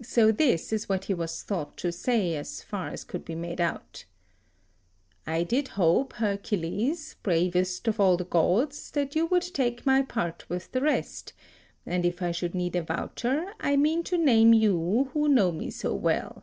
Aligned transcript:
So 0.00 0.32
this 0.32 0.72
is 0.72 0.88
what 0.88 1.04
he 1.04 1.12
was 1.12 1.42
thought 1.42 1.76
to 1.76 1.92
say, 1.92 2.34
as 2.34 2.62
far 2.62 2.88
as 2.88 3.04
could 3.04 3.26
be 3.26 3.34
made 3.34 3.60
out: 3.60 4.06
"I 5.26 5.42
did 5.42 5.68
hope, 5.76 6.14
Hercules, 6.14 7.16
bravest 7.22 7.86
of 7.86 8.00
all 8.00 8.16
the 8.16 8.24
gods, 8.24 8.90
that 8.92 9.14
you 9.14 9.26
would 9.26 9.42
take 9.42 9.84
my 9.84 10.00
part 10.00 10.48
with 10.48 10.72
the 10.72 10.80
rest, 10.80 11.34
and 11.84 12.06
if 12.06 12.22
I 12.22 12.30
should 12.32 12.54
need 12.54 12.74
a 12.74 12.80
voucher, 12.82 13.52
I 13.60 13.76
meant 13.76 14.06
to 14.06 14.16
name 14.16 14.54
you 14.54 15.10
who 15.12 15.28
know 15.28 15.52
me 15.52 15.70
so 15.70 15.92
well. 15.94 16.42